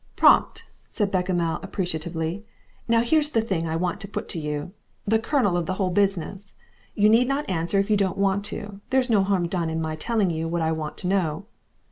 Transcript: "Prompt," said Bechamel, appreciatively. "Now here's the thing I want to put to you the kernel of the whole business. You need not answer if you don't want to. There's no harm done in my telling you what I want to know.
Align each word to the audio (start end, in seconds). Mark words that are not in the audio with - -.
"Prompt," 0.15 0.65
said 0.87 1.11
Bechamel, 1.11 1.59
appreciatively. 1.61 2.43
"Now 2.87 3.01
here's 3.03 3.29
the 3.29 3.41
thing 3.41 3.67
I 3.67 3.75
want 3.75 4.01
to 4.01 4.07
put 4.07 4.27
to 4.29 4.39
you 4.39 4.71
the 5.05 5.19
kernel 5.19 5.55
of 5.55 5.67
the 5.67 5.75
whole 5.75 5.91
business. 5.91 6.53
You 6.95 7.07
need 7.07 7.27
not 7.27 7.47
answer 7.47 7.77
if 7.77 7.91
you 7.91 7.97
don't 7.97 8.17
want 8.17 8.43
to. 8.45 8.81
There's 8.89 9.11
no 9.11 9.21
harm 9.23 9.47
done 9.47 9.69
in 9.69 9.79
my 9.79 9.95
telling 9.95 10.31
you 10.31 10.47
what 10.47 10.63
I 10.63 10.71
want 10.71 10.97
to 10.97 11.07
know. 11.07 11.45